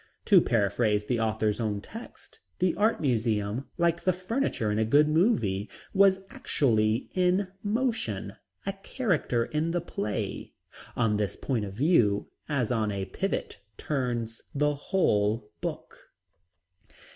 [0.25, 5.07] To paraphrase the author's own text, the art museum, like the furniture in a good
[5.07, 8.33] movie, was actually "in motion"
[8.65, 10.53] a character in the play.
[10.95, 16.09] On this point of view as on a pivot turns the whole book.